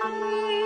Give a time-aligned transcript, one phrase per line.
[0.00, 0.57] Música